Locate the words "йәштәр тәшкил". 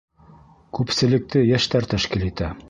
1.51-2.27